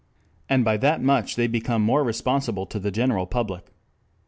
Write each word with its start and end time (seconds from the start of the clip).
And 0.49 0.65
by 0.65 0.77
that 0.77 1.03
much 1.03 1.35
they 1.35 1.45
become 1.45 1.83
more 1.83 2.03
responsible 2.03 2.65
to 2.65 2.79
the 2.79 2.89
general 2.89 3.27
public. 3.27 3.71